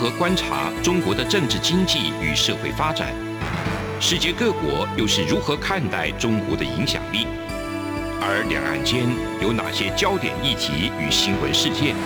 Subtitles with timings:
[0.00, 3.12] 何观察中国的政治经济与社会发展？
[4.00, 7.26] 世界各国又是如何看待中国的影响力？
[8.20, 9.02] 而两岸间
[9.42, 11.96] 有哪些焦点议题与新闻事件？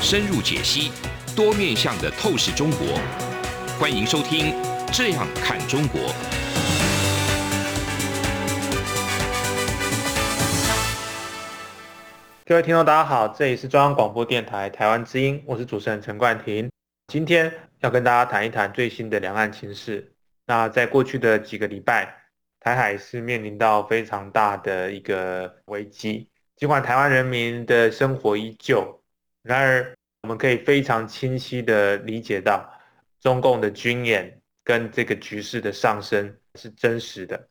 [0.00, 0.90] 深入解析，
[1.36, 2.98] 多面向的透视中国。
[3.78, 4.46] 欢迎收听
[4.92, 6.00] 《这样看中国》。
[12.46, 16.68] 各位听众，大家好，这里是中央广播电台台湾之音，我是主持人陈冠廷。
[17.06, 20.12] 今天要跟大家谈一谈最新的两岸情势。
[20.46, 22.14] 那在过去的几个礼拜，
[22.60, 26.28] 台海是面临到非常大的一个危机。
[26.56, 29.02] 尽管台湾人民的生活依旧，
[29.42, 32.68] 然而我们可以非常清晰的理解到，
[33.20, 37.48] 中共的军演跟这个局势的上升是真实的。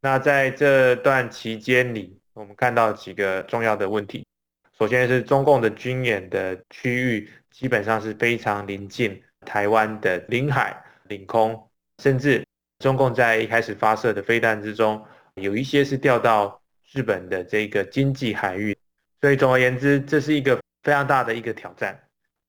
[0.00, 4.23] 那在这段期间里，我们看到几个重要的问题。
[4.84, 11.70] 首先是中共的军演的区域基本上是非常临近台湾的领海、领空，
[12.02, 12.44] 甚至
[12.80, 15.02] 中共在一开始发射的飞弹之中，
[15.36, 16.60] 有一些是掉到
[16.92, 18.76] 日本的这个经济海域。
[19.22, 21.98] 所以总而言之，这是一个非常大的一个挑战。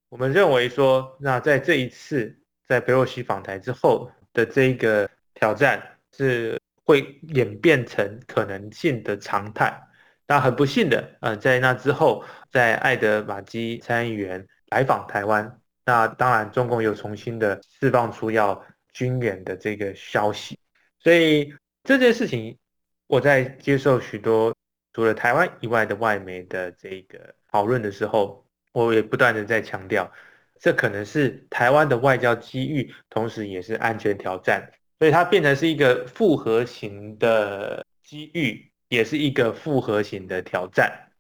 [0.09, 9.81] 我们认为说，那在这一次在佩洛西访台之后的这个挑战，是会演变成可能性的常态。
[10.27, 20.57] 那很不幸的，呃，在那之后，在艾德马基参议员来访台湾，那当然中共又重新的释放出要军演的这个消息，
[20.99, 22.57] 所以这件事情，
[23.05, 24.55] 我在接受许多
[24.93, 30.11] 除了台湾以外的外媒的这个讨论的时候，我也不断的在强调，
[30.59, 38.71] 这可能是台湾的外交机遇，同时也是安全挑战，所以它变成是一个复合型的机遇。
[38.95, 41.11] 也是一个复合型的挑战。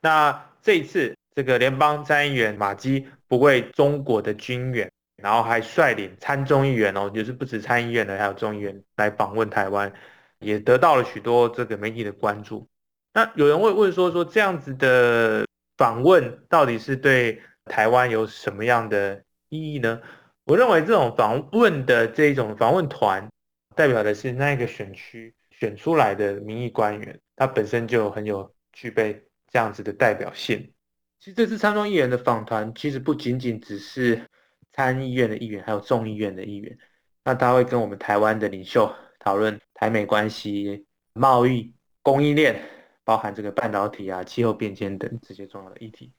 [0.00, 4.90] 那这一次，这个联邦参议员马基不为中国的军援，
[5.22, 9.92] 然后还率领参众议员哦，就是不止参议院的，还有众议员来访问台湾，
[10.40, 12.66] 也得到了许多这个媒体的关注。
[13.12, 15.46] 那有人会问说，说这样子的
[15.76, 20.00] 访问到底是对台湾有什么样的意义呢？
[20.44, 23.28] 我认为这种访问的这种访问团，
[23.74, 25.34] 代表的是那个选区。
[25.58, 30.72] 选出来的民意官员，他本身就很有具备这样子的代表性。
[31.18, 34.24] 其实这次参众议员的访团，其实不仅仅只是
[34.72, 36.78] 参议院的议员，还有众议院的议员。
[37.24, 42.62] 那他会跟我们台湾的领袖讨论台美关系、贸易、供应链，
[43.02, 46.12] 包含这个半导体啊、气候变迁等这些重要的议题。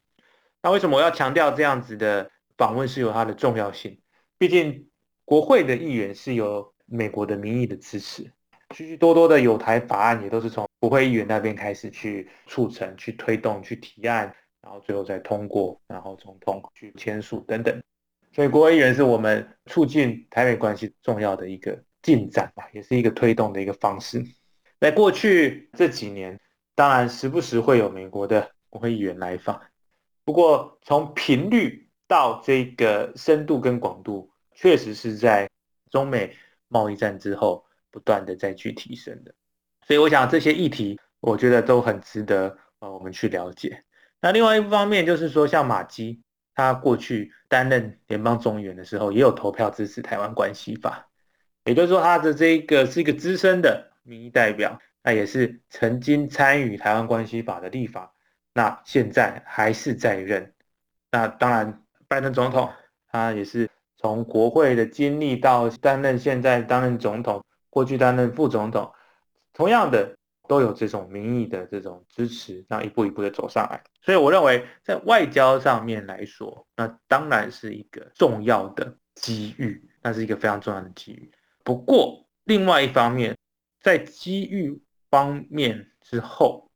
[0.61, 4.01] 那为什么我要强调这样子的访问是有它的重要性？
[4.37, 4.89] 毕竟
[5.23, 8.33] 国会的议员是有美国的民意的支持。
[8.75, 17.81] 许许多多的有台法案也都是从国会议员那边开始去促成、去推动、去提案，然后最后再通过，然后总统去签署等等。
[18.31, 24.23] 所以国会议员是我们促进台美关系重要的一个进展吧，也是一个推动的一个方式。
[24.79, 26.39] 在过去这几年，
[26.75, 29.59] 当然时不时会有美国的国会议员来访，
[30.23, 35.49] 不过从频率到这个深度跟广度，确实是在
[35.89, 36.35] 中美
[36.67, 37.65] 贸易战之后。
[37.91, 39.33] 不断的再去提升的，
[39.87, 43.83] 所以我想这些议题，我觉得都很值得呃我们去了解。
[44.21, 46.21] 那另外一方面就是说，像马基
[46.53, 51.07] 他过去担任联邦众议员的时候，也有投票支持台湾关系法，
[51.65, 58.13] 也就是说他的这个是一个资深的民意代表，那也是曾经参与台湾关系法的立法，
[58.53, 60.53] 那现在还是在任。
[61.11, 62.69] 那当然，拜登总统
[63.11, 63.67] 他也是
[63.97, 67.43] 从国会的经历到担任现在担任总统。
[67.69, 68.91] 过去担任副总统，
[69.53, 73.83] 同样的都有这种民意的这种支持，那一步一步的走上来。
[74.01, 81.31] 所以我认为，在外交上面来说，那当然是一个重要的机遇，那是一个非常重要的机遇。
[81.63, 83.37] 不过，另外一方面，
[83.79, 84.81] 在机遇
[85.11, 86.71] 方面之后，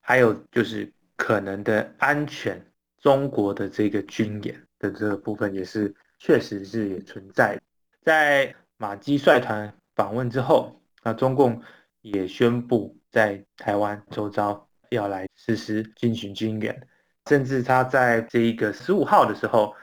[0.00, 2.64] 还有就是可能的安全，
[2.98, 7.60] 中国的这个军演的这个部分，也是确实是也存在，
[8.00, 9.74] 在马基率团。
[9.98, 11.60] 访问之后，那中共
[12.02, 16.86] 也宣布在台湾周遭要来实施进行军演，
[17.26, 19.74] 甚至他在这一个十五号的时候，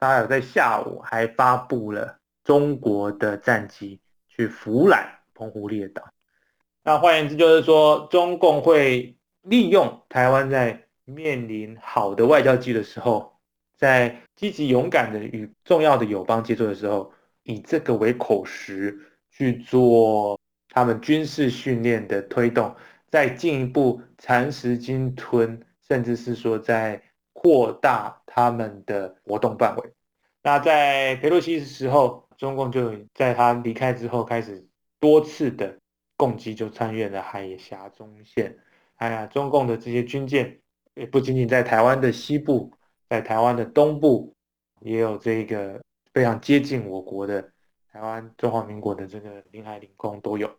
[0.00, 6.02] 他有在下午还发布了中国的战机去俯览澎湖列岛。
[6.82, 13.34] 那换言之，就是说中共会利用台湾在面临好的外交机的时候，
[13.76, 17.12] 在积极勇敢的与重要的友邦接触的时候，
[17.42, 18.98] 以这个为口实。
[19.38, 20.36] 去做
[20.68, 22.74] 他们军事训练的推动，
[23.08, 27.00] 再进一步蚕食鲸吞，甚至是说在
[27.32, 29.92] 扩大他们的活动范围。
[30.42, 34.66] 那在佩洛西的时候，中共就在他离开之后，开始
[34.98, 35.78] 多次的
[36.16, 38.56] 攻击，就穿越了海峡中线。
[38.96, 40.58] 哎呀，中共的这些军舰
[40.96, 42.72] 也不仅仅在台湾的西部，
[43.08, 44.34] 在台湾的东部，
[44.80, 45.80] 也有这个
[46.12, 47.48] 非常接近我国的
[47.92, 50.50] 台湾中华民国的这个领海领空都有。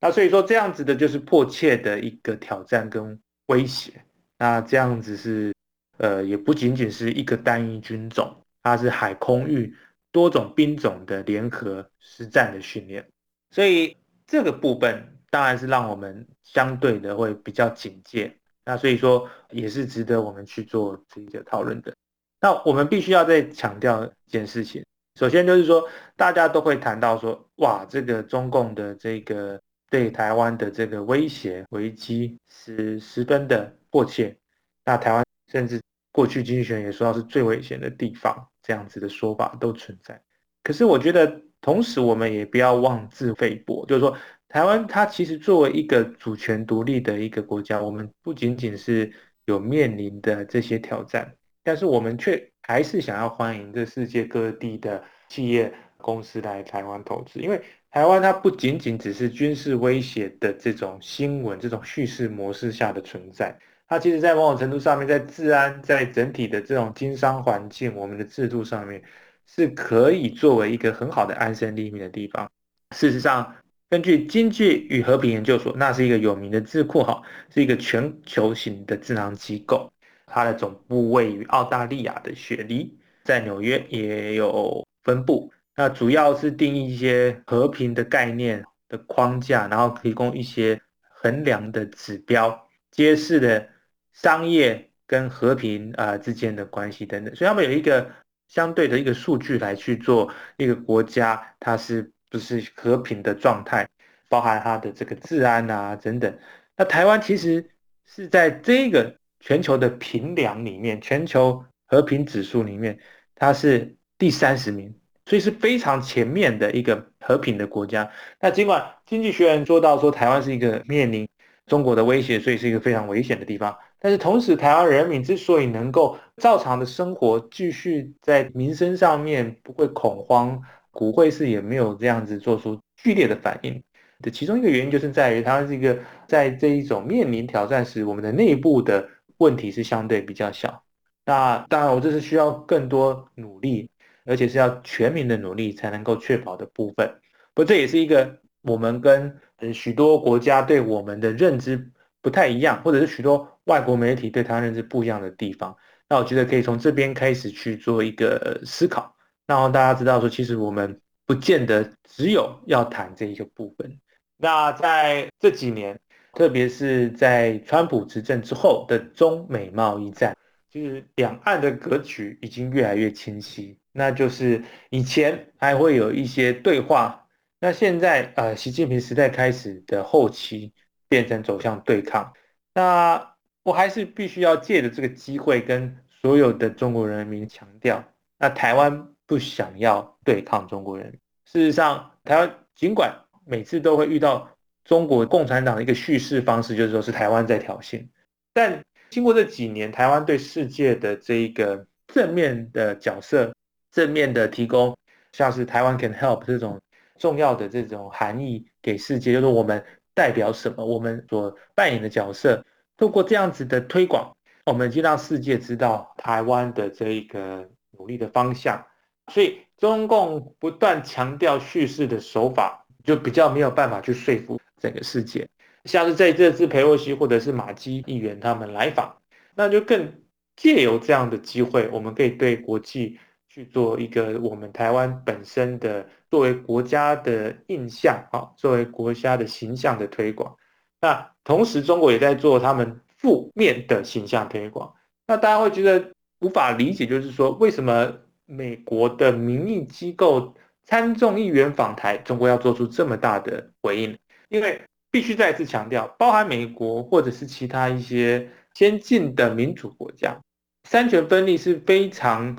[0.00, 4.04] 那所以说，这样子的就是迫切的一个挑战跟威胁。
[4.38, 5.54] 那这样子是，
[5.96, 9.74] 呃，也不仅仅是一个单一军种，它是海空域
[10.12, 13.08] 多种兵种的联合实战的训练。
[13.50, 13.96] 所以
[14.26, 18.36] 这个部分当然是让我们相对的会比较警戒。
[18.64, 21.94] 那所以说，也是值得我们去做这个讨论的。
[22.40, 24.84] 那我们必须要再强调一件事情，
[25.16, 29.60] 首先就是说，大家都会谈到说，哇，这个中共的这个。
[29.88, 34.36] 对台湾的这个威胁危机是十分的迫切。
[34.84, 35.80] 那台湾甚至
[36.10, 40.20] 过去经济学也说到是最危险的地方，这样子的说法都存在。
[40.64, 44.14] 可是我觉得，同时我们也不要妄自菲薄，就是说，
[44.48, 49.10] 台湾它其实作为一个主权独立的一个国家，我们不仅仅是
[49.44, 51.32] 有面临的这些挑战，
[51.66, 57.60] 但是我们却还是想要欢迎这世界各地的企业公司来台湾投资，因为。
[57.88, 63.56] 台湾它不仅仅只是军事威胁的这种新闻、这种叙事模式下的存在，
[63.88, 69.02] 它其实在某种程度上面，在治安、在整体的这种经商环境、我们的制度上面，
[69.46, 72.46] 是可以作为一个很好的安身立命的地方。
[72.94, 73.54] 事实上，
[73.88, 79.90] 根据经济与和平研究所，那是一个有名的智库，哈，是一个全球型的智囊机构，
[80.26, 85.52] 它的总部位于澳大利亚的雪梨，在纽约也有分部。
[85.74, 93.68] 那主要是定义一些和平的概念的框架，然后提供一些衡量的指标，揭示的
[94.12, 97.34] 商业跟和平啊之间的关系等等。
[97.34, 98.10] 所以他们有一个
[98.48, 103.86] 相对的一个数据来去做一个国家它是不是和平的状态，
[104.28, 106.38] 包含它的这个治安啊等等。
[106.76, 107.70] 那台湾其实
[108.06, 109.14] 是在这个
[109.46, 112.98] 全球的评量里面，全球和平指数里面，
[113.36, 114.92] 它是第三十名。
[115.28, 118.08] 所以是非常前面的一个和平的国家。
[118.40, 121.28] 那尽管经济学人做到说台湾是一个面临
[121.66, 123.76] 中国的威胁，所以是一个非常危险的地方。
[124.00, 130.60] 但是同时，台湾人民之所以能够照常的生活，继续在民生上面不会恐慌，
[130.90, 133.82] 股汇市也没有这样子做出剧烈的反应
[134.22, 135.98] 的其中一个原因，就是在于它是一个
[136.28, 140.82] 在这一种面临挑战时，我们的内部的问题是相对比较小。
[141.24, 143.90] 那当然，我这是需要更多努力。
[144.28, 147.08] 而且是要全民的努力才能够确保的部分，
[147.54, 149.32] 不，这也是一个我们跟
[149.72, 155.76] 许多国家对我们的认知不太一样，或者是许多外国媒体对他认知不一样的地方。
[156.08, 159.14] 那我觉得可以从这边开始去做一个思考，
[159.46, 163.96] 让大家知道说，其实我们不见得只有要谈这一个部分。
[164.36, 165.96] 那在这几年，
[166.36, 170.36] 特别是在川普执政之后的中美贸易战，
[170.68, 173.78] 就是两岸的格局已经越来越清晰。
[173.90, 177.26] 那就是以前还会有一些对话，
[177.58, 180.74] 那现在呃，习近平时代开始的后期
[181.08, 182.30] 变成走向对抗。
[182.74, 188.04] 那我还是必须要借着这个机会跟所有的中国人民强调，
[188.36, 191.18] 那台湾不想要对抗中国人。
[191.46, 193.10] 事实上，台湾尽管
[193.46, 194.50] 每次都会遇到
[194.86, 198.06] 中国共产党的一个叙事方式，就是说是台湾在挑衅，
[198.52, 203.52] 但经过这几年，台湾对世界的这一个正面的角色。
[203.92, 204.94] 正面的提供，
[205.32, 206.78] 像是台湾 can help 这种
[207.18, 212.62] 重要的这种含义给世界，就是我们代表什么，我们所扮演的角色。
[212.98, 218.84] 透过这样子的推广，我们就让世界知道台湾的这一个努力的方向。
[219.32, 225.48] 所以中共不断强调叙事的手法，就比较没有办法去说服整个世界。
[225.84, 229.16] 像是在这次佩洛西或者是马基议员他们来访，
[229.54, 230.12] 那就更
[230.56, 233.18] 借由这样的机会，我们可以对国际。
[233.48, 240.54] 去做一个我们台湾本身的作为国家的印象啊，作为国家的形象的推广。
[241.00, 244.92] 那同时，中国也在做他们负面的形象推广。
[245.26, 248.12] 那大家会觉得无法理解，就是说为什么
[248.44, 250.54] 美国的民意机构
[250.84, 254.18] 参众议员访台，中国要做出这么大的回应？
[254.48, 260.38] 因为必须再次强调，包含美国或者是其他一些先进的民主国家，
[260.84, 262.56] 三权分立是非常。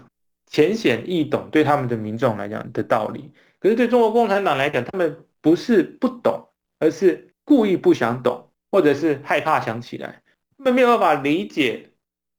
[0.50, 6.48] 浅显易懂，对他们的民众来讲的道理，可是对中国共产党来讲，他们不是不懂，
[6.80, 10.22] 而是故意不想懂，或者是害怕想起来。
[10.58, 11.90] 他们没有办法理解，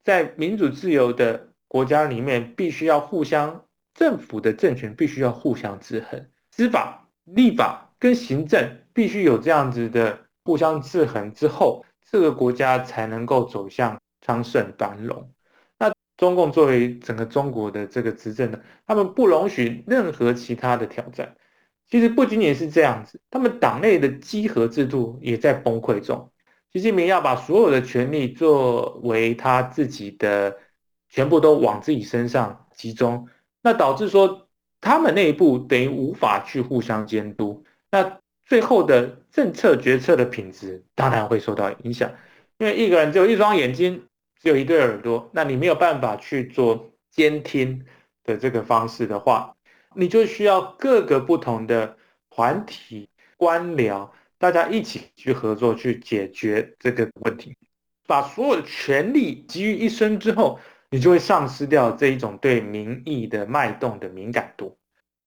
[0.04, 15.30] 在民主自由的国家里面，必须要互相政府的政权必须要互相制衡，司法、立法跟行政必须有这样子的互相制衡之后，这个国家才能够走向昌盛繁荣。
[15.78, 21.36] 那中共作为整个中国的这个执政呢，他们不容许任何其他的挑战。
[21.90, 26.30] 其实不仅仅是这样子，他们党内的稽核制度也在崩溃中。
[26.70, 30.54] 习近平要把所有的权力作为他自己的，
[31.08, 33.26] 全部都往自己身上集中，
[33.62, 34.48] 那导致说
[34.82, 42.10] 他们内部等于无法去互相监督，那最后的政策决策的品质当然会受到影响。
[42.58, 44.06] 因为一个人只有一双眼睛，
[44.40, 47.84] 只有一对耳朵，那你没有办法去做监听
[48.24, 49.54] 的这个方式的话。
[49.94, 51.96] 你就需要各个不同的
[52.30, 57.56] 团体官僚，大家一起去合作去解决这个问题，
[58.06, 64.76] 把所有的权力集于一身之后，你就会丧失掉这一种对民意的脉动的敏感度。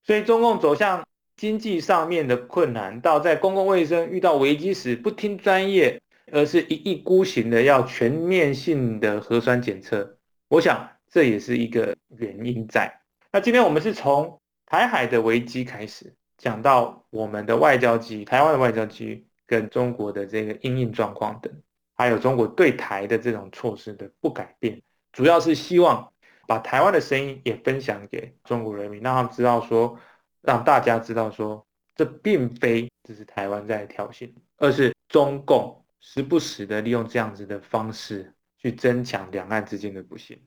[0.04, 1.04] 所以，中共走向
[1.36, 10.16] 经济上面的困难，到在公共卫生遇到危机时不听专业，而是一意孤行的要全面性的核酸检测，
[10.48, 13.00] 我想这也是一个原因在。
[13.32, 14.38] 那今天我们是从。
[14.64, 21.52] 台海的危机开始讲到我们的外交机，台湾的外交机跟中国的这个应应状况等，
[21.94, 24.80] 还有中国对台的这种措施的不改变，
[25.12, 26.10] 主要是希望
[26.46, 29.98] 把台湾的声音也分享给中国人民，让他们知道说，
[30.42, 40.40] 让大家知道说，这并非只是台湾在挑衅，而是中共时不时的利用这样子的方式去增强两岸之间的不幸。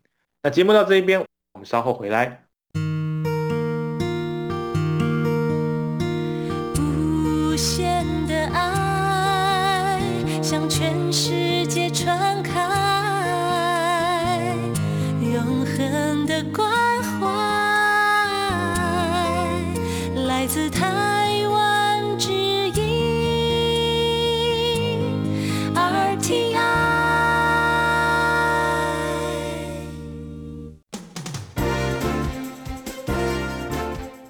[0.43, 1.19] 那节目到这一边，
[1.53, 2.44] 我们稍后回来。
[26.25, 26.55] RTI。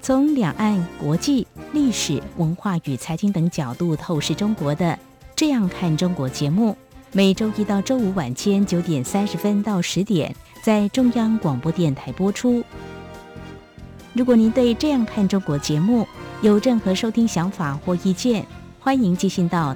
[0.02, 5.00] 从两岸、国际、历史文化与财经等角度透视中国的。
[5.38, 6.76] 这样看中国节目，
[7.14, 12.62] 每周一到周五晚间九点三十分到十点，在中央广播电台播出。
[14.12, 16.06] 如果您对《这样看中国》节目
[16.42, 18.46] 有任何收听想法或意见，
[18.82, 19.76] 欢迎寄信到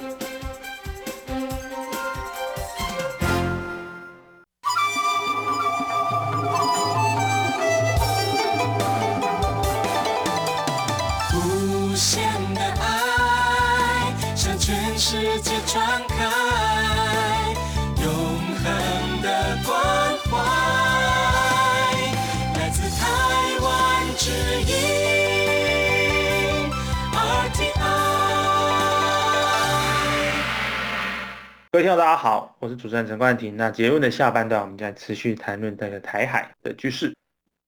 [31.81, 33.57] 位听众，大家好，我是主持人陈冠廷。
[33.57, 37.15] 那节目的下半段，我们将持续谈论这个台海的局势。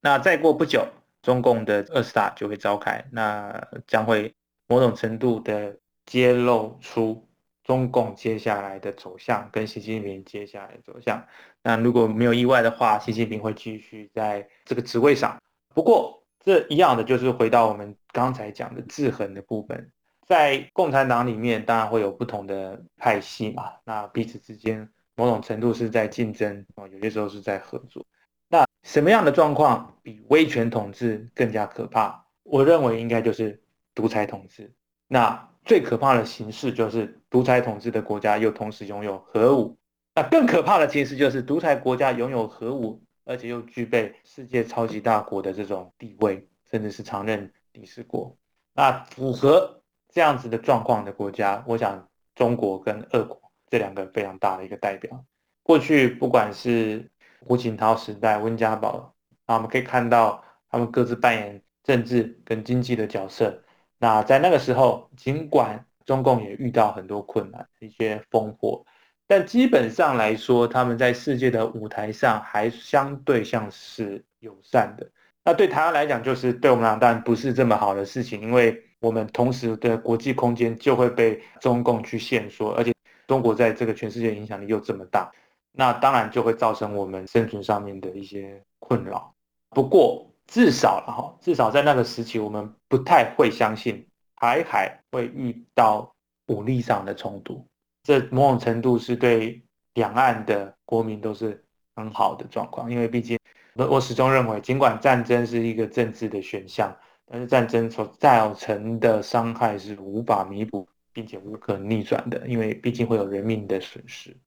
[0.02, 0.86] 那再过不久，
[1.24, 4.32] 中共的二十大就会召开，那将会
[4.68, 7.28] 某种程度的揭露出
[7.64, 11.26] 中共接下来的走向，跟习近平接下来的走向。
[11.64, 15.42] 那如果没有意外的话，习近平会继续在这个职位上。
[15.74, 19.92] 不过，这一样的就是回到我们刚才讲的制衡的部分。
[20.26, 23.74] 在共产党里面，当然会有不同的派系嘛。
[23.84, 28.06] 那彼此之间某种程度是在竞争啊，有些时候是在合作。
[28.48, 32.26] 那什么样的状况比威权统治更加可怕？
[32.44, 33.62] 我认为应该就是
[33.94, 34.74] 独裁统治。
[35.08, 39.78] 那最可怕的形式就是独裁统治的国家又同时拥有核武。
[40.16, 48.36] 那更可怕的其实就是独裁国家拥有核武，而且又具备世界超级大国的这种地位，甚至是常任理事国。
[48.74, 49.83] 那符合。
[50.14, 55.26] 这样子的状况的国家，我想中国跟俄国这两个非常大的一个代表。
[55.64, 59.16] 过去不管是胡锦涛时代、温家宝，
[59.48, 63.64] 那我们可以看到他们各自扮演政治跟经济的角色。
[63.98, 68.86] 那在那个时候，尽管中共也遇到很多困难、一些烽火，
[69.26, 75.10] 但基本上来说，他们在世界的舞台上还相对像是友善的。
[75.44, 82.94] 那对台湾来讲，就是对我们来讲当然不是这么好的事情，因为我们同时的国际空间就会被中共去限缩，而且
[83.28, 85.30] 中国在这个全世界影响力又这么大，
[85.74, 89.36] 那当然就会造成我们生存上面的一些困扰。
[89.72, 94.08] 不过至少了哈，至少在那个时期，我们不太会相信
[94.38, 96.10] 台海会遇到
[96.48, 97.68] 武力上的冲突，
[98.04, 99.62] 这某种程度是对
[99.96, 101.62] 两岸的国民都是
[101.98, 103.38] 很好的状况，因为毕竟。
[103.76, 106.96] 我我始终认为，尽管战争是一个政治的选项，
[107.34, 114.38] 但是战争所造成的伤害是无法弥补，并且无可逆转的，因为毕竟会有人命的损失。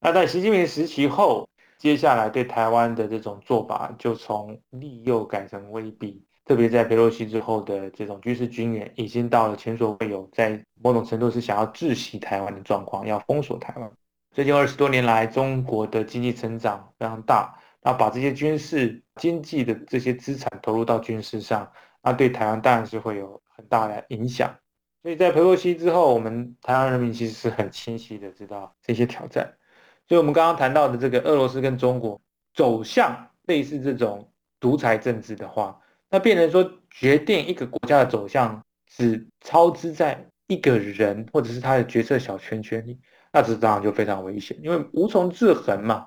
[0.00, 13.90] 那在习近平时期后，接下来对台湾的这种做法就从利诱改成威逼，特别在佩洛西之后的这种军事军演，已经到了前所未有，在某种程度是想要窒息台湾的状况，要封锁台湾。
[14.32, 17.52] 最近二十多年来，中国的经济成长非常大。
[17.80, 21.70] 那把这些军事经济的这些资产投入到军事上，
[22.02, 24.54] 那对台湾当然是会有很大的影响。
[25.02, 29.54] 所以在佩洛西之后，我们台湾人民其实是很清晰的知道这些挑战。
[30.08, 32.20] 所以，我们刚刚谈到的这个俄罗斯跟中国
[32.54, 35.78] 走向类似这种独裁政治的话，
[36.10, 42.98] 那变成说决定一个国家的走向只超支在一个人或者是他的决策小圈圈里，
[43.32, 46.06] 那这当然就非常危险，因为无从制衡嘛。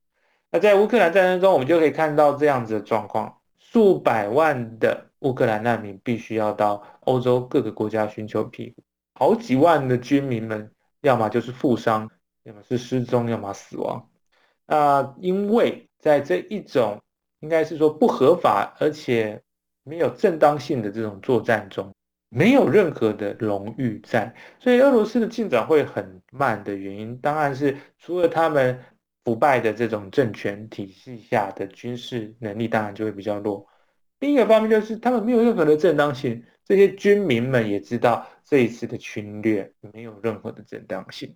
[0.51, 12.07] 那在乌克兰战争中，我们就可以看到这样子的状况：数百万的乌克兰难民必须要到欧洲各个国家寻求庇护，好几万的军民们要么就是负伤，
[12.43, 14.09] 要么是失踪，要么死亡。
[14.67, 17.01] 那因为在这一种
[17.39, 19.41] 应该是说不合法而且
[19.83, 21.91] 没有正当性的这种作战中，
[22.29, 28.79] 没有任何的荣誉在，所以俄罗斯的进展会很慢的原因，当然是除了他们。
[29.23, 33.67] 腐败的这种政权体系下的军事能力当然就会比较弱。
[34.21, 41.35] 另一个方面就是他们没有任何的正当性，这些军民们也知道这一次的侵略没有任何的正当性。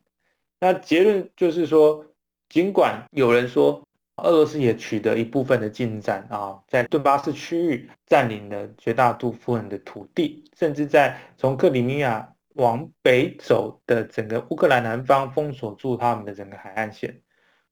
[0.59, 2.05] 那结论就是说，
[2.47, 3.83] 尽管有人说
[4.17, 17.19] 俄罗斯也取得一部分的进展啊，在顿巴斯区域占领了绝大多数人的土地，甚至在从克里米亚往北走的整个乌克兰南方封锁住他们的整个海岸线。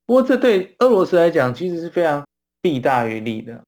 [0.05, 2.27] 不过，这对俄罗斯来讲，其实是非常
[2.61, 3.63] 弊大于利的，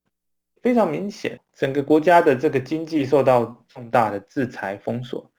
[0.66, 1.40] 非常明显。
[1.54, 5.32] 整个国家的这个经济受到重大的制裁封锁，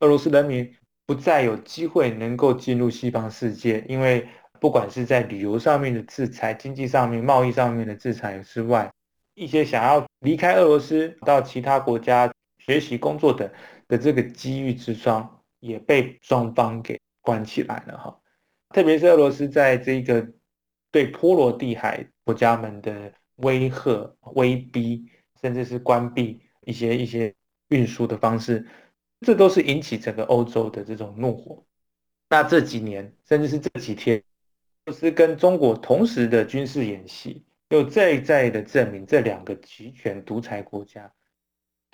[0.00, 0.68] 俄罗斯人民
[1.06, 4.26] 不再有机会能够进入西方世界，因为
[4.58, 8.90] 不管是在旅游上面的制裁、经济上面、贸易上面的制裁之外，
[9.34, 13.52] 一些想要离开俄罗斯到其他国家学习、工作的
[13.86, 18.18] 的这个机遇之窗，也被双方给关起来了哈。
[18.70, 20.26] 特别是俄罗斯在这个。
[20.92, 25.08] 对波罗的海国家们的威吓、威逼，
[25.40, 27.34] 甚至是关闭一些一些
[27.68, 28.66] 运输的方式，
[29.20, 31.64] 这都是引起整个欧洲的这种怒火。
[32.28, 34.22] 那这几年，甚至是这几天，俄
[34.86, 41.12] 罗斯跟中国同时的军事演习，又再再的证明这两个集权独裁国家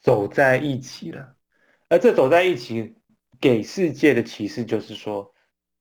[0.03, 1.35] 走在一起了。
[1.89, 2.95] 而这走在一起，
[3.41, 5.33] 给世界的启示就是说，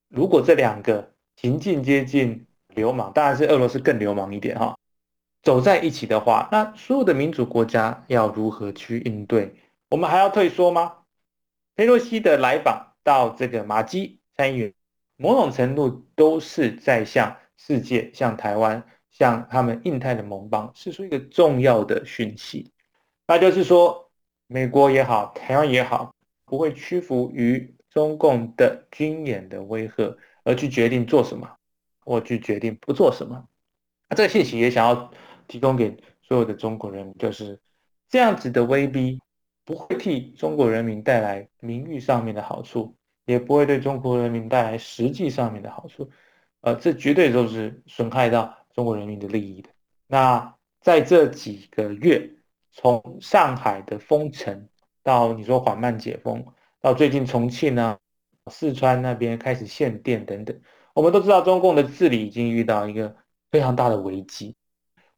[0.08, 2.44] 如果这两个行径接近。
[2.74, 4.78] 流氓当然是俄罗斯更流氓一点哈，
[5.42, 9.54] 走在一起的话，那所有的民主国家要如何去应对？
[9.90, 10.98] 我们还要退缩吗？
[11.74, 14.74] 佩洛西的来访到这个马基参议员，
[15.16, 22.72] 某种程度都是在向世界、向台湾、向他们印太的盟邦释出一个重要的讯息，
[23.26, 24.10] 那就是说，
[24.46, 31.48] 美国也好，台湾也好，不会屈服于中共的军演的威吓，而去决定做什么。
[32.00, 33.44] 或去决定不做什么，
[34.08, 35.10] 那这个信息也想要
[35.48, 37.58] 提供给所有的中国人民，就是
[38.08, 39.18] 这样子的威逼
[39.64, 42.94] 不会替中国人民带来名誉上面的好处，
[43.26, 46.08] 也不会对中国人民带来实际上面的好处，
[46.60, 49.68] 呃，这绝对都是损害到中国人民的利益的。
[50.06, 52.30] 那在这几个月，
[52.72, 54.68] 从上海的封城
[55.02, 56.44] 到你说缓慢解封，
[56.80, 57.98] 到最近重庆呢、
[58.50, 60.58] 四川那边开始限电等等。
[60.94, 63.14] 我们都知道，中共的治理已经遇到一个
[63.50, 64.54] 非常大的危机。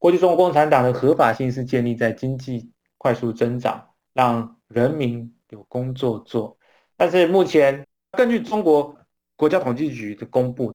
[0.01, 6.57] 过去，中国共产党的合法性是建立在经济快速增长，让人民有工作做。
[6.97, 8.97] 但是目前，根据中国
[9.37, 10.73] 国家统计局的公布，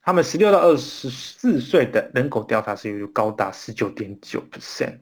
[0.00, 5.00] 他们十六到二十四岁的人口调查失业高达十九点九 percent，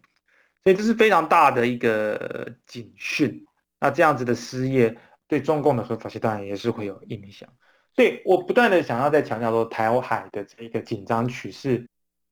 [0.65, 3.47] 所以这是非常大的一个警讯。
[3.79, 4.97] 那这样子的失业，
[5.29, 7.47] 对中共的合法性当然也是会有影响。
[7.95, 11.87] 所以我不断的想要再强调说，台海的这一个紧张趋势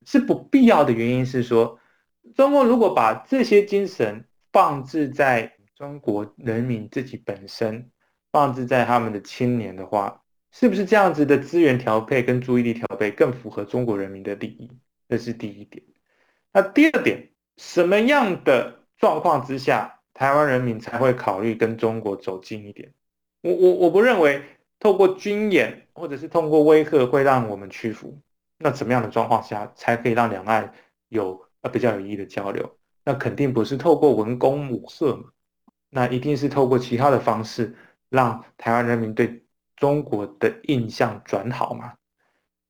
[0.05, 1.79] 是不必要的原因是说，
[2.35, 7.89] 中共如果把这些精神放置在中国人民自己本身，
[8.31, 14.71] 放置在他们的青年的话，是不是这样子的资源调配跟注意力调配更符合中国人民的利益？
[15.09, 15.83] 这是第一点。
[16.53, 22.93] 那第二点，什么样的状况之下，台湾人民才会考虑跟中国走近一点？
[23.41, 24.41] 我我我不认为
[24.79, 28.17] 透过军演或者是通过威吓会让我们屈服。
[28.57, 30.73] 那怎么样的状况下才可以让两岸
[31.09, 32.77] 有呃比较有意义的交流？
[33.03, 35.25] 那肯定不是透过文攻武吓嘛，
[35.89, 37.75] 那一定是透过其他的方式，
[38.09, 41.93] 让台湾人民对中国的印象转好嘛。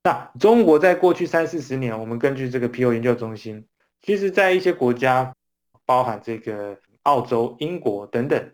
[0.04, 3.68] 那中国在过去三四十年，我们根据这个 P.O 研究中心。
[4.02, 5.34] 其实，在一些国家，
[5.84, 8.52] 包含这个澳洲、英国等等，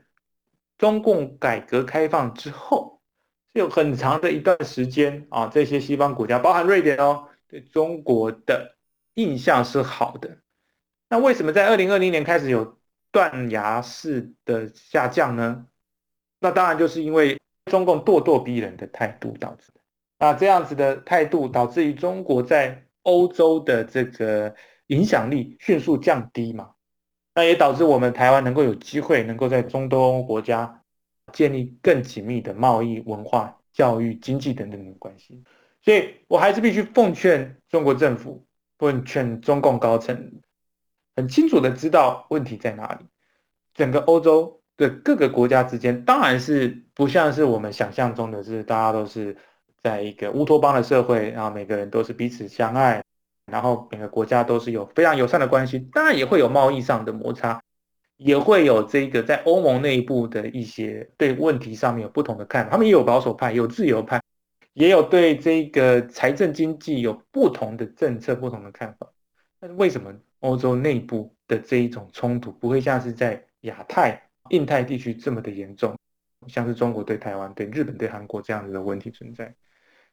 [0.77, 3.00] 中共改革开放之后，
[3.53, 8.75] 有很长的一段时间啊，这些西方国家，包含瑞典哦，对中国的
[9.13, 10.37] 印象是好的。
[11.09, 12.77] 那为什么在二零二零年开始有
[13.11, 15.65] 断崖式的下降呢？
[16.39, 19.81] 那当然就是因为中共咄咄逼人的态度导致的。
[20.19, 24.55] 那这样子的态度，导致于中国在欧洲的这个。
[24.87, 26.71] 影响力迅速降低嘛，
[27.33, 30.80] 那也导致我们台湾能够有机会，能够在中东欧国家
[31.33, 35.43] 建立更紧密的贸易、文化、教育、经济等等的关系。
[35.81, 38.45] 所以我还是必须奉劝中国政府，
[38.77, 40.31] 奉劝中共高层，
[41.15, 43.05] 很清楚的知道问题在哪里。
[43.73, 49.35] 整个欧洲的各个国家之间，当然是不像是我们想象中的是，大家都是
[49.81, 53.03] 在一个乌托邦的社会，然后每个人都是彼此相爱。
[53.47, 57.61] 然后每个国家都是有非常友善的关系，当然也会有贸易上的摩擦，
[58.23, 62.69] 也会有这个在欧盟内部的一些对问题上面有不同的看法。
[62.69, 64.21] 他们也有保守派，有自由派，
[64.73, 69.11] 也有对这个财政经济有不同的政策、不同的看法。
[69.59, 75.97] 那为什么欧洲内部的这一种冲突不会像是在亚太、印太地区这么的严重，
[76.45, 79.51] 像是中国对台湾、对日本、对韩国这样子的问题存在？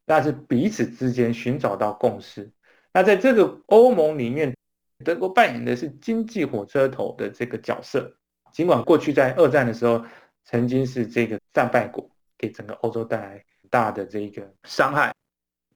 [0.06, 2.50] 但是彼此之间寻找到共识。
[2.90, 4.56] 那在这个欧盟里面，
[5.04, 8.16] 德国扮演的是经济火车头的这个角色。
[8.52, 10.04] 尽管过去在二战的时候
[10.44, 15.14] 曾经是这个战败国，给整个欧洲带来很大的这个伤害。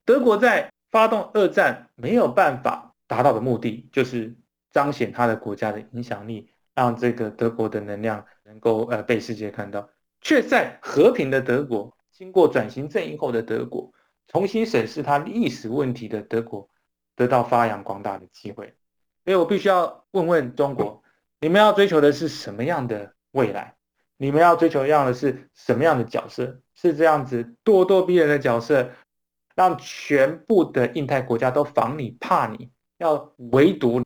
[0.03, 4.35] 德国在发动二战没有办法达到的目的，就是
[4.71, 9.89] 彰显他的国家的影响力，让这个德国的能量能够呃被世界看到。
[10.21, 13.93] 却在和平的德国，经过转型正义后的德国，
[14.27, 16.69] 重新审视他历史问题的德国。
[17.15, 18.73] 得到发扬光大的机会，
[19.23, 21.01] 所以我必须要问问中国：
[21.39, 23.75] 你们要追求的是什么样的未来？
[24.17, 26.59] 你们要追求要的是什么样的角色？
[26.75, 28.89] 是这样子咄咄逼人的角色，
[29.55, 34.03] 让全部的印太国家都防你、怕你，要围堵，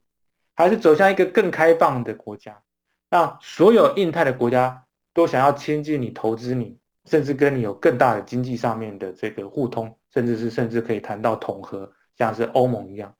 [0.55, 2.61] 还是走向一个更开放的国家，
[3.09, 11.91] 让所有印太的国家都想要亲近你、投资你，甚至跟你有更大的经济上面的这个互通，甚至是甚至可以谈到统合。
[12.17, 13.13] 像是欧盟一样，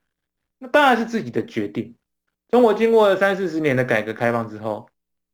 [0.60, 1.96] 那当然是自己的决定。
[2.50, 4.90] 中国经过了三四十年的改革开放之后，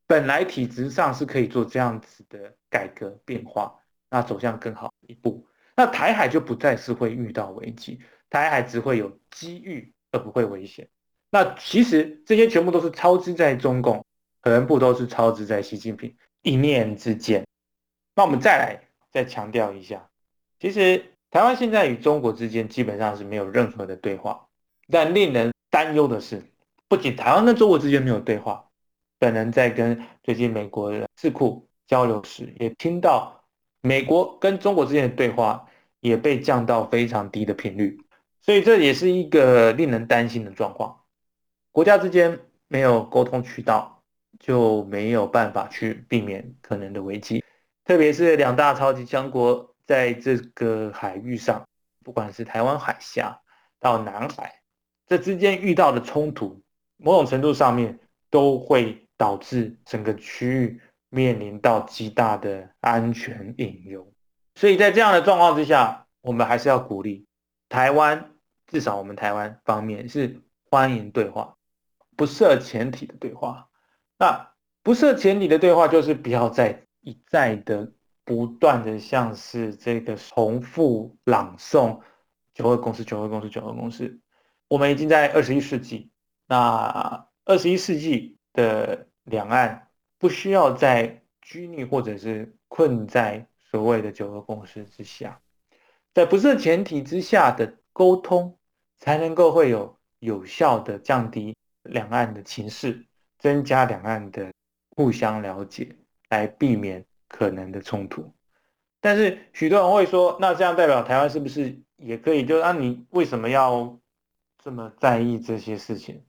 [0.07, 5.47] 本来体制上是可以做这样子的改革变化，那走向更好一步。
[5.75, 10.89] 那台海就不再是会遇到危机，台海只会有机遇而不会危险。
[11.29, 14.05] 那其实这些全部都是操之在中共，
[14.43, 17.45] 全部都是操之在习近平一念之间。
[18.15, 20.09] 那我们再来再强调一下，
[20.59, 21.05] 其实。
[21.31, 24.49] 台湾现在与中国之间基本上是没有任何的对话，
[24.89, 26.43] 但令人担忧的是，
[26.87, 28.69] 不仅台湾跟中国之间没有对话，
[29.19, 33.45] 本人在跟最近美国的智库交流时，也听到
[33.81, 35.67] 美国跟中国之间的对话
[35.99, 37.97] 也被降到非常低的频率，
[38.41, 41.01] 所以这也是一个令人担心的状况。
[41.71, 44.01] 国家之间没有沟通渠道，
[44.39, 47.43] 就没有办法去避免可能的危机，
[47.85, 49.69] 特别是两大超级强国。
[49.85, 51.67] 在这个海域上，
[52.05, 53.41] 不管是台湾海峡
[53.81, 54.61] 到南海，
[55.07, 56.61] 这之间遇到的冲突，
[56.97, 64.11] 某种程度上面都会导致整个区域面临到极大的安全隐忧。
[64.55, 67.25] 所以在这样的状况之下，我们还是要鼓励
[67.69, 68.31] 台湾，
[68.67, 71.55] 至少我们台湾方面是欢迎对话，
[72.15, 73.67] 不设前提的对话。
[74.17, 77.91] 那不设前提的对话，就是不要再一再的。
[78.25, 81.99] 不断的像是这个重复朗诵
[82.53, 84.17] 九二共识、九二共识、九二共识。
[84.73, 86.09] 我们已经在二十一世纪，
[86.47, 95.39] 那二十一世纪的两岸不需要再拘泥或者是困在所谓的九二共识之下。
[96.11, 98.57] 在不设前提之下的沟通，
[98.97, 103.05] 才能够会有有效的降低两岸的情势，
[103.37, 104.51] 增加两岸的
[104.95, 105.95] 互相了解，
[106.29, 108.33] 来避免可能的冲突。
[108.99, 112.43] 但是许多人会说，那这样代表台湾是不是也可以？
[112.43, 113.99] 就那你为什么要
[114.63, 116.23] 这么在意这些事情？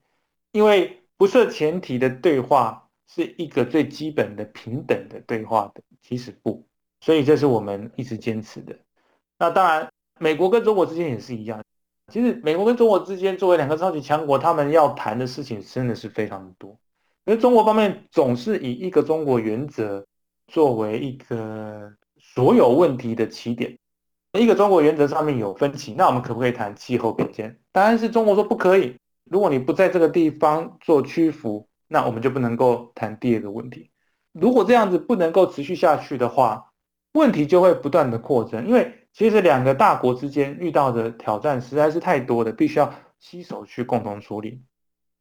[0.52, 6.66] 因为不设前提的对话是一个最基本的平等的对话的，其实不，
[7.00, 8.76] 所以这是我们一直坚持的。
[9.38, 11.62] 那当然，美国跟中国之间也是一样。
[12.12, 16.78] 其实美国跟中国之间作为两个超级强国，他们要谈的事情真的是非常的多。
[17.24, 20.06] 因为中国方面总是以一个中国原则
[20.46, 21.94] 作为一个。
[22.16, 23.78] 所有问题的起点，
[24.32, 27.60] 一个中国原则上面有分歧，那我们可不可以谈气候变迁？
[27.74, 28.96] 答案是中国说不可以。
[29.24, 33.90] 如果你不在这个地方做屈服，那我们就不能够谈第二个问题。
[34.30, 36.70] 如果这样子不能够持续下去的话，
[37.14, 38.64] 问题就会不断的扩增。
[38.68, 44.62] 因为其实两个大国之间遇到的挑战实在是太多的，必须要携手去共同处理。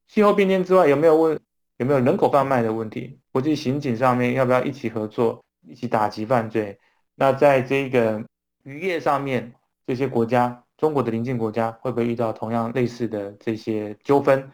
[0.08, 1.40] 气候变迁之外，有没有问
[1.78, 3.20] 有没有人口贩卖的问题？
[3.32, 6.78] 国际刑警上面要不要一起合作，一起打击犯罪？
[7.16, 8.24] 那在这个
[8.64, 9.52] 渔业上面，
[9.88, 14.52] 这些国家，中国的邻近国家会不会遇到同样类似的这些纠纷？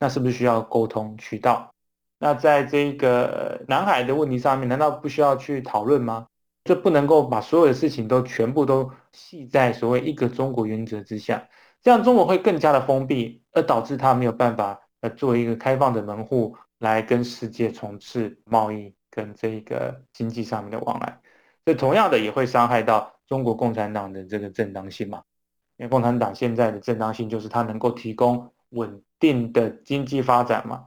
[0.00, 1.72] 那是不是需要沟通渠道？
[2.18, 6.26] 那在这个南海的问题上面，难道不需要去讨论吗？
[6.64, 11.48] 这不能够把所有的事情都全部都系在所谓一个中国原则之下，
[11.80, 21.20] 这样中国会更加的封闭，而导致它没有办法呃作为一个开放的门户来跟世界从事贸易跟这个经济上面的往来。
[21.64, 25.22] 这同样的也会伤害到中国共产党的这个正当性嘛？
[25.78, 30.84] 因为共产党现在的正当性就是它能够提供稳定的经济发展嘛。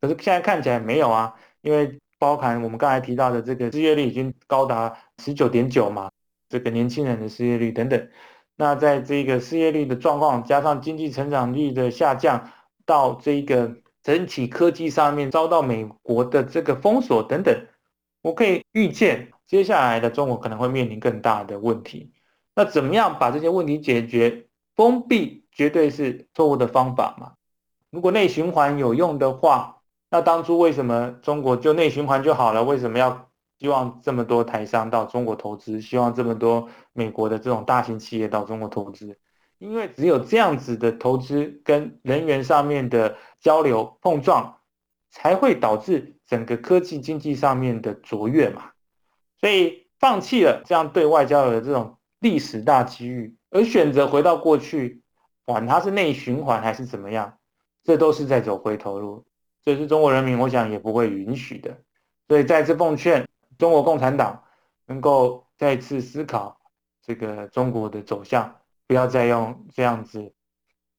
[0.00, 6.10] 可是现在看起来没有啊，因为包含我们刚才提到的这个失业率已经高达十九点九嘛，
[6.48, 8.08] 这个年轻人的失业率等等。
[8.56, 12.50] 那在这个失业率的状况，加上经济成长率的下降，
[12.86, 17.66] 到这个整体科技上面遭到美国的这个封锁等等，
[18.22, 19.32] 我可以预见。
[19.46, 22.12] 接下来的中国可能会面临更大的问题，
[22.58, 24.48] 那怎么样把这些问题解决？
[24.74, 27.34] 封闭绝对是错误的方法嘛？
[27.88, 32.64] 如果内循环有用的话，那当初为什么中国就内循环就好了？
[32.64, 35.80] 为什么要希望这么多台商到中国投资？
[35.80, 39.16] 希望这么多美国的这种大型企业到中国投资？
[39.58, 44.56] 因为只有这样子的投资跟人员上面的交流碰撞，
[45.12, 48.72] 才会导致整个科技经济上面的卓越嘛。
[49.40, 55.02] 所以放弃了这样对外交流的这种历史大机遇，而选择回到过去，
[55.44, 57.38] 管它是内循环还是怎么样，
[57.84, 59.24] 这都是在走回头路。
[59.64, 61.76] 这是中国人民，我想也不会允许的。
[62.26, 63.26] 所以再次奉劝
[63.58, 64.42] 中国共产党，
[64.86, 66.58] 能够再次思考
[67.02, 70.32] 这个中国的走向，不要再用这样子，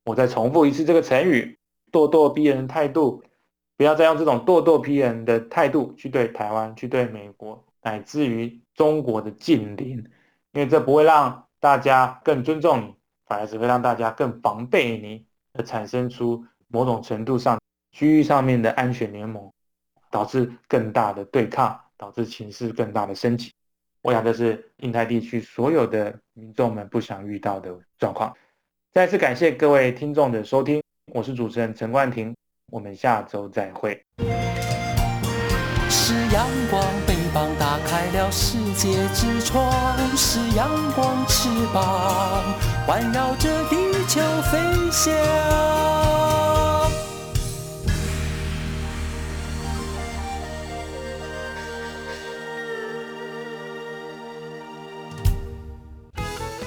[0.05, 1.59] 我再重复一次这个成语
[1.91, 3.23] “咄咄逼人”态度，
[3.75, 7.65] 不要再用这种咄咄逼人的态度去对台湾，去对美国。
[7.81, 10.05] 乃至于中国的近邻，
[10.53, 12.95] 因为这不会让大家更尊重你，
[13.27, 17.59] 反而只会让大家更防备你，而产生出某种程度上
[17.91, 19.51] 区域上面的安全联盟，
[20.09, 23.51] 导致更大的对抗，导致情势更大的升级。
[24.01, 28.35] 我想这是印太地区所有的民众们不想遇到的状况。
[28.91, 30.81] 再次感谢各位听众的收听，
[31.13, 32.35] 我是主持人陈冠廷，
[32.71, 34.03] 我们下周再会。
[35.89, 36.83] 是阳光，
[37.33, 39.69] 膀打开了世界之窗；
[40.15, 42.43] 是阳光，翅膀
[42.85, 43.75] 环绕着地
[44.07, 44.59] 球飞
[44.91, 45.13] 翔。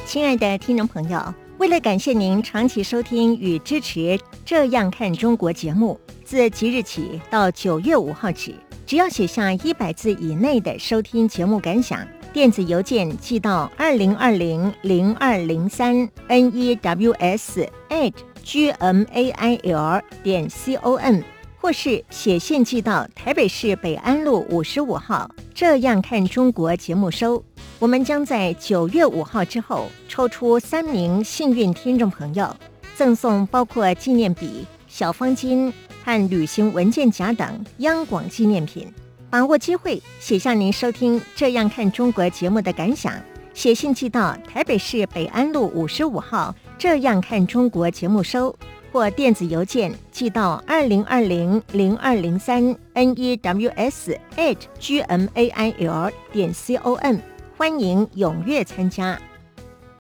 [0.07, 3.99] 亲爱的听众朋友，为了感谢您长期收听与支持
[4.45, 8.55] 《这样看中国》节目，自即日起到九月五号止。
[8.93, 18.13] 只要写下一百字以内的收听节目感想，电子邮件寄到二零二零零二零三 news at
[18.45, 21.21] gmail 点 com，
[21.59, 25.31] 或是写信寄到台北市北安路五十五号。
[25.55, 27.43] 这样看中国节目收，
[27.79, 32.55] 我们将在九月五号之后抽出三名幸运听众朋友，
[32.95, 35.73] 赠送包括纪念笔、小方巾。
[36.05, 38.87] 和旅行文件夹等央广纪念品，
[39.31, 43.15] 把握机会写下您收听《这样看中国》节目的感想，
[43.55, 48.55] 写信寄到台北市北安路五十五号《这样看中国》节目收，
[48.91, 52.63] 或电子邮件寄到二零二零零二零三
[52.95, 57.17] news at gmail 点 com，
[57.57, 59.19] 欢迎踊跃参加。